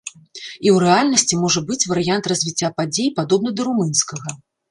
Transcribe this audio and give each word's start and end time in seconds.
І 0.19 0.67
ў 0.69 0.73
рэальнасці 0.83 1.35
можа 1.43 1.59
быць 1.67 1.89
варыянт 1.91 2.31
развіцця 2.33 2.69
падзей, 2.79 3.13
падобны 3.19 3.49
да 3.59 3.69
румынскага. 3.71 4.29